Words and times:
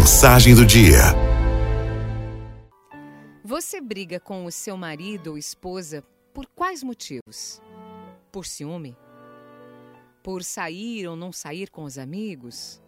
Mensagem 0.00 0.54
do 0.54 0.64
dia. 0.64 0.96
Você 3.44 3.82
briga 3.82 4.18
com 4.18 4.46
o 4.46 4.50
seu 4.50 4.74
marido 4.74 5.32
ou 5.32 5.36
esposa 5.36 6.02
por 6.32 6.46
quais 6.46 6.82
motivos? 6.82 7.60
Por 8.32 8.46
ciúme? 8.46 8.96
Por 10.22 10.42
sair 10.42 11.06
ou 11.06 11.14
não 11.14 11.30
sair 11.30 11.68
com 11.68 11.84
os 11.84 11.98
amigos? 11.98 12.80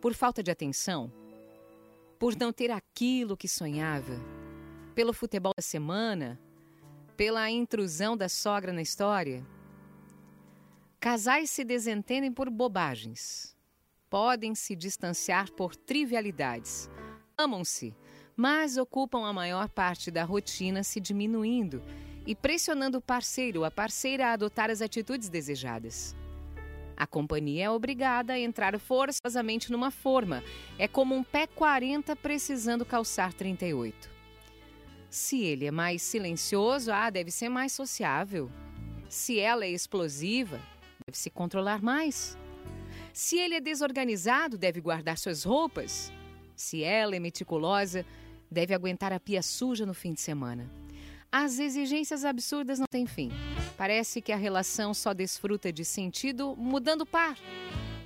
Por 0.00 0.14
falta 0.14 0.42
de 0.42 0.50
atenção? 0.50 1.12
Por 2.18 2.34
não 2.34 2.50
ter 2.50 2.70
aquilo 2.70 3.36
que 3.36 3.46
sonhava? 3.46 4.18
Pelo 4.94 5.12
futebol 5.12 5.52
da 5.54 5.62
semana? 5.62 6.40
Pela 7.14 7.50
intrusão 7.50 8.16
da 8.16 8.26
sogra 8.26 8.72
na 8.72 8.80
história? 8.80 9.46
Casais 10.98 11.50
se 11.50 11.62
desentendem 11.62 12.32
por 12.32 12.48
bobagens. 12.48 13.54
Podem 14.10 14.54
se 14.54 14.74
distanciar 14.74 15.50
por 15.52 15.76
trivialidades. 15.76 16.90
Amam-se, 17.36 17.94
mas 18.34 18.76
ocupam 18.76 19.26
a 19.26 19.32
maior 19.32 19.68
parte 19.68 20.10
da 20.10 20.24
rotina 20.24 20.82
se 20.82 20.98
diminuindo 20.98 21.82
e 22.26 22.34
pressionando 22.34 22.98
o 22.98 23.02
parceiro 23.02 23.60
ou 23.60 23.64
a 23.64 23.70
parceira 23.70 24.28
a 24.28 24.32
adotar 24.32 24.70
as 24.70 24.80
atitudes 24.80 25.28
desejadas. 25.28 26.16
A 26.96 27.06
companhia 27.06 27.66
é 27.66 27.70
obrigada 27.70 28.32
a 28.32 28.38
entrar 28.38 28.78
forçosamente 28.78 29.70
numa 29.70 29.90
forma. 29.90 30.42
É 30.78 30.88
como 30.88 31.14
um 31.14 31.22
pé 31.22 31.46
40 31.46 32.16
precisando 32.16 32.84
calçar 32.84 33.32
38. 33.32 34.10
Se 35.08 35.42
ele 35.42 35.66
é 35.66 35.70
mais 35.70 36.02
silencioso, 36.02 36.90
ah, 36.92 37.08
deve 37.08 37.30
ser 37.30 37.48
mais 37.48 37.72
sociável. 37.72 38.50
Se 39.08 39.38
ela 39.38 39.64
é 39.64 39.70
explosiva, 39.70 40.60
deve 41.06 41.16
se 41.16 41.30
controlar 41.30 41.80
mais. 41.80 42.36
Se 43.28 43.36
ele 43.36 43.56
é 43.56 43.60
desorganizado, 43.60 44.56
deve 44.56 44.80
guardar 44.80 45.18
suas 45.18 45.44
roupas. 45.44 46.10
Se 46.56 46.82
ela 46.82 47.14
é 47.14 47.18
meticulosa, 47.18 48.06
deve 48.50 48.72
aguentar 48.72 49.12
a 49.12 49.20
pia 49.20 49.42
suja 49.42 49.84
no 49.84 49.92
fim 49.92 50.14
de 50.14 50.20
semana. 50.22 50.66
As 51.30 51.58
exigências 51.58 52.24
absurdas 52.24 52.78
não 52.78 52.86
têm 52.90 53.06
fim. 53.06 53.30
Parece 53.76 54.22
que 54.22 54.32
a 54.32 54.36
relação 54.38 54.94
só 54.94 55.12
desfruta 55.12 55.70
de 55.70 55.84
sentido 55.84 56.56
mudando 56.56 57.04
par, 57.04 57.36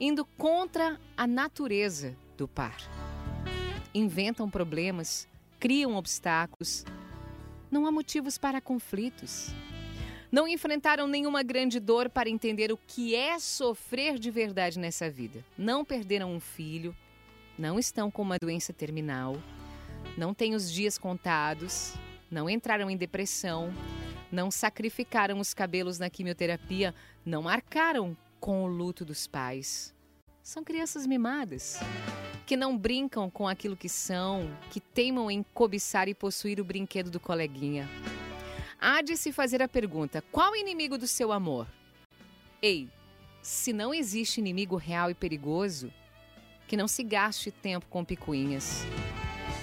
indo 0.00 0.24
contra 0.24 1.00
a 1.16 1.28
natureza 1.28 2.16
do 2.36 2.48
par. 2.48 2.76
Inventam 3.94 4.50
problemas, 4.50 5.28
criam 5.60 5.94
obstáculos. 5.94 6.84
Não 7.70 7.86
há 7.86 7.92
motivos 7.92 8.36
para 8.36 8.60
conflitos. 8.60 9.54
Não 10.34 10.48
enfrentaram 10.48 11.06
nenhuma 11.06 11.44
grande 11.44 11.78
dor 11.78 12.10
para 12.10 12.28
entender 12.28 12.72
o 12.72 12.76
que 12.76 13.14
é 13.14 13.38
sofrer 13.38 14.18
de 14.18 14.32
verdade 14.32 14.80
nessa 14.80 15.08
vida. 15.08 15.44
Não 15.56 15.84
perderam 15.84 16.34
um 16.34 16.40
filho, 16.40 16.92
não 17.56 17.78
estão 17.78 18.10
com 18.10 18.22
uma 18.22 18.36
doença 18.36 18.72
terminal, 18.72 19.40
não 20.18 20.34
têm 20.34 20.56
os 20.56 20.72
dias 20.72 20.98
contados, 20.98 21.94
não 22.28 22.50
entraram 22.50 22.90
em 22.90 22.96
depressão, 22.96 23.72
não 24.32 24.50
sacrificaram 24.50 25.38
os 25.38 25.54
cabelos 25.54 26.00
na 26.00 26.10
quimioterapia, 26.10 26.92
não 27.24 27.42
marcaram 27.42 28.16
com 28.40 28.64
o 28.64 28.66
luto 28.66 29.04
dos 29.04 29.28
pais. 29.28 29.94
São 30.42 30.64
crianças 30.64 31.06
mimadas, 31.06 31.78
que 32.44 32.56
não 32.56 32.76
brincam 32.76 33.30
com 33.30 33.46
aquilo 33.46 33.76
que 33.76 33.88
são, 33.88 34.50
que 34.72 34.80
teimam 34.80 35.30
em 35.30 35.44
cobiçar 35.54 36.08
e 36.08 36.12
possuir 36.12 36.58
o 36.58 36.64
brinquedo 36.64 37.08
do 37.08 37.20
coleguinha 37.20 37.88
há 38.84 39.00
de 39.00 39.16
se 39.16 39.32
fazer 39.32 39.62
a 39.62 39.68
pergunta: 39.68 40.22
qual 40.30 40.52
o 40.52 40.56
inimigo 40.56 40.98
do 40.98 41.06
seu 41.06 41.32
amor? 41.32 41.66
Ei, 42.60 42.88
se 43.42 43.72
não 43.72 43.94
existe 43.94 44.38
inimigo 44.38 44.76
real 44.76 45.10
e 45.10 45.14
perigoso, 45.14 45.92
que 46.68 46.76
não 46.76 46.86
se 46.86 47.02
gaste 47.02 47.50
tempo 47.50 47.86
com 47.88 48.04
picuinhas. 48.04 48.82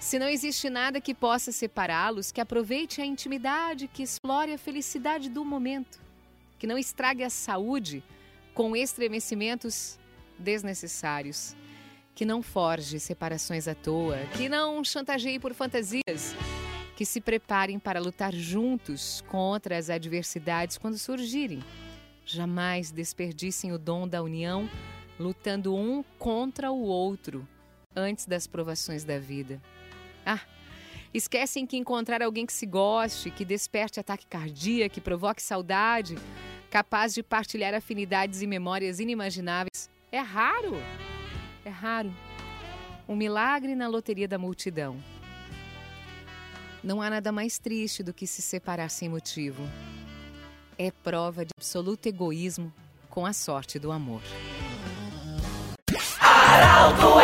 Se 0.00 0.18
não 0.18 0.28
existe 0.28 0.68
nada 0.68 1.00
que 1.00 1.14
possa 1.14 1.50
separá-los, 1.50 2.30
que 2.30 2.40
aproveite 2.40 3.00
a 3.00 3.06
intimidade, 3.06 3.88
que 3.88 4.02
explore 4.02 4.52
a 4.52 4.58
felicidade 4.58 5.30
do 5.30 5.44
momento, 5.44 5.98
que 6.58 6.66
não 6.66 6.76
estrague 6.76 7.22
a 7.22 7.30
saúde 7.30 8.04
com 8.52 8.76
estremecimentos 8.76 9.98
desnecessários, 10.38 11.56
que 12.14 12.24
não 12.24 12.42
forge 12.42 13.00
separações 13.00 13.66
à 13.66 13.74
toa, 13.74 14.18
que 14.36 14.48
não 14.48 14.84
chantageie 14.84 15.38
por 15.38 15.54
fantasias, 15.54 16.34
que 16.96 17.04
se 17.04 17.20
preparem 17.20 17.78
para 17.78 18.00
lutar 18.00 18.32
juntos 18.32 19.22
contra 19.28 19.76
as 19.76 19.90
adversidades 19.90 20.78
quando 20.78 20.98
surgirem. 20.98 21.62
Jamais 22.24 22.90
desperdicem 22.90 23.72
o 23.72 23.78
dom 23.78 24.08
da 24.08 24.22
união, 24.22 24.68
lutando 25.18 25.74
um 25.74 26.02
contra 26.18 26.70
o 26.70 26.82
outro 26.82 27.46
antes 27.94 28.26
das 28.26 28.46
provações 28.46 29.04
da 29.04 29.18
vida. 29.18 29.60
Ah, 30.24 30.40
esquecem 31.12 31.66
que 31.66 31.76
encontrar 31.76 32.22
alguém 32.22 32.46
que 32.46 32.52
se 32.52 32.66
goste, 32.66 33.30
que 33.30 33.44
desperte 33.44 34.00
ataque 34.00 34.26
cardíaco, 34.26 34.94
que 34.94 35.00
provoque 35.00 35.42
saudade, 35.42 36.16
capaz 36.70 37.14
de 37.14 37.22
partilhar 37.22 37.74
afinidades 37.74 38.42
e 38.42 38.46
memórias 38.46 38.98
inimagináveis, 38.98 39.90
é 40.10 40.20
raro. 40.20 40.74
É 41.64 41.70
raro. 41.70 42.12
Um 43.08 43.14
milagre 43.16 43.74
na 43.74 43.86
loteria 43.86 44.26
da 44.26 44.38
multidão. 44.38 44.96
Não 46.84 47.00
há 47.00 47.08
nada 47.08 47.32
mais 47.32 47.58
triste 47.58 48.02
do 48.02 48.12
que 48.12 48.26
se 48.26 48.42
separar 48.42 48.90
sem 48.90 49.08
motivo. 49.08 49.66
É 50.76 50.90
prova 50.90 51.42
de 51.42 51.50
absoluto 51.56 52.06
egoísmo 52.06 52.70
com 53.08 53.24
a 53.24 53.32
sorte 53.32 53.78
do 53.78 53.90
amor. 53.90 54.20
Araldo 56.20 57.20